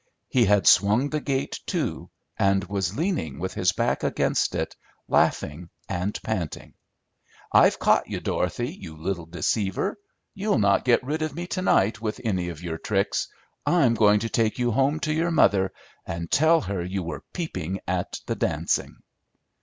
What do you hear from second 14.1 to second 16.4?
to take you home to your mother and